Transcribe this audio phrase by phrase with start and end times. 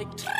[0.00, 0.39] economic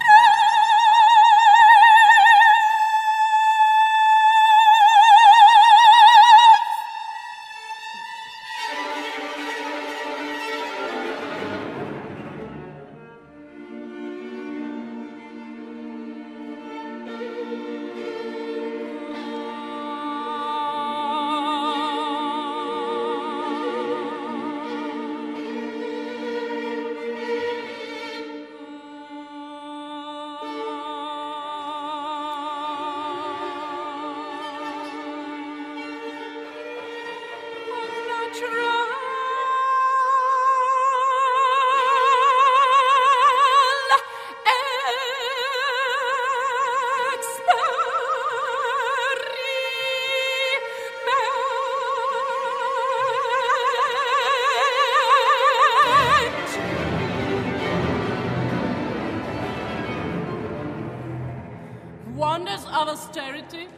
[62.16, 63.68] wonders of austerity.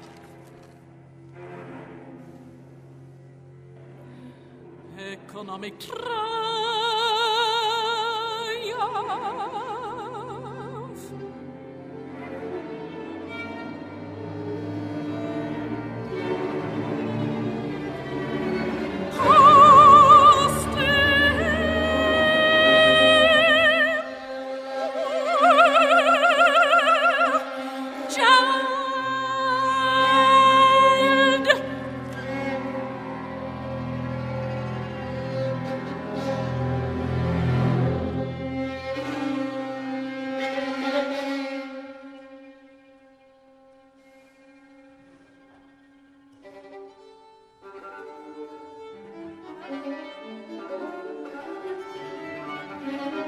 [4.98, 6.42] Economic triumph.
[52.92, 53.21] Incomplete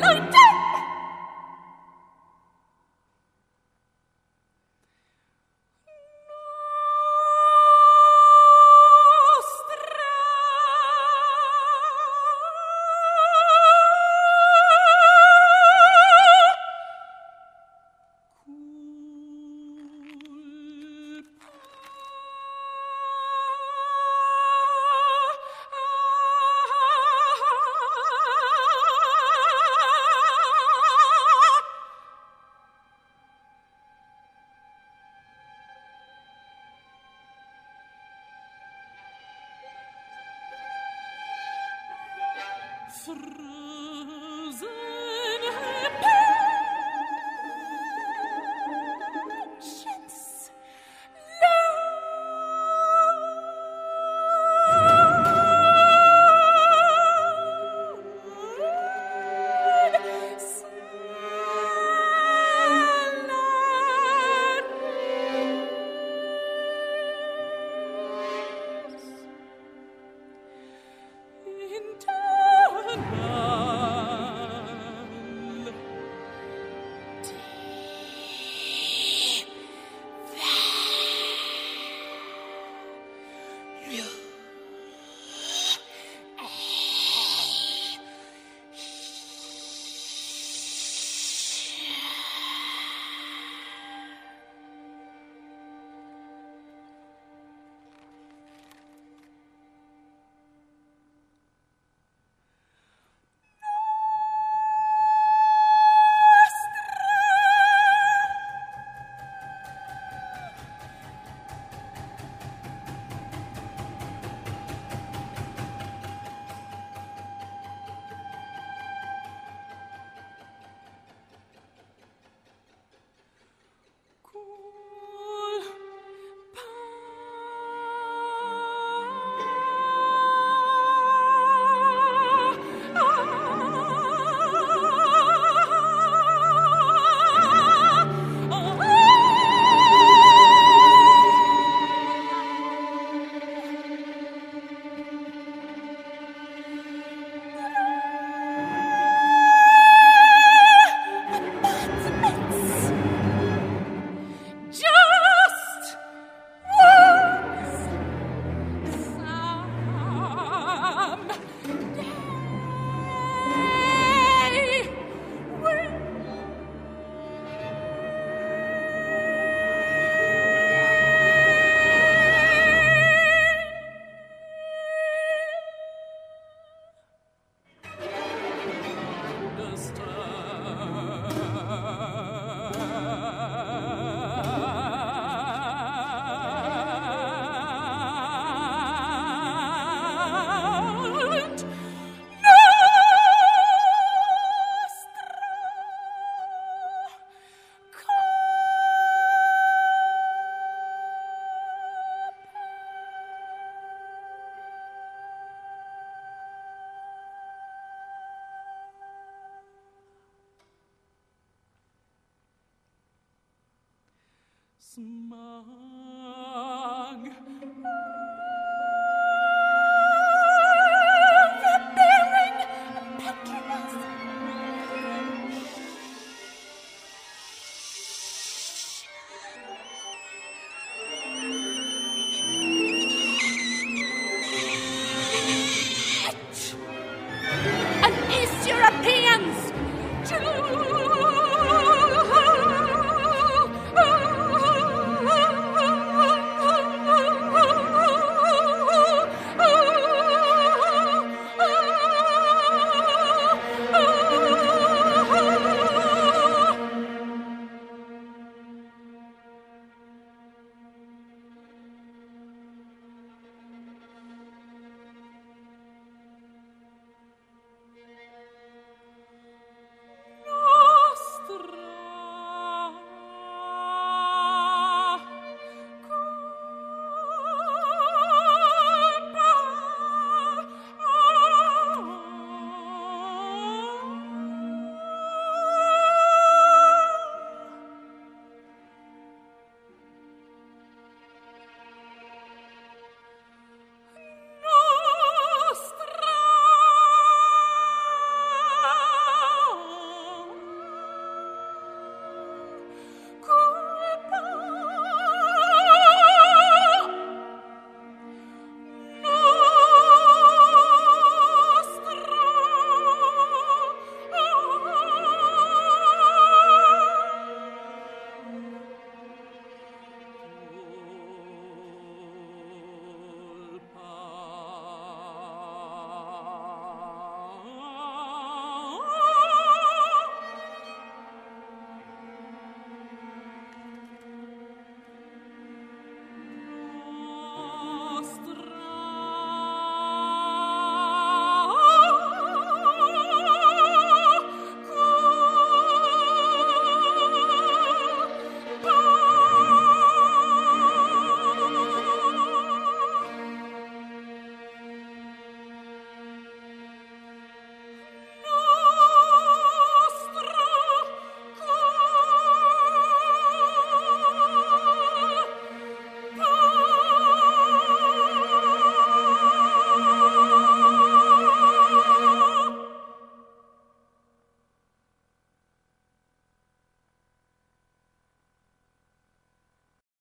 [0.00, 0.31] and